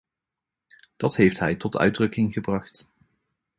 Dat 0.97 1.15
heeft 1.15 1.39
hij 1.39 1.55
tot 1.55 1.77
uitdrukking 1.77 2.33
gebracht. 2.33 2.89